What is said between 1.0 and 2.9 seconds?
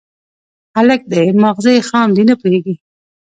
دی، ماغزه يې خام دي، نه پوهېږي.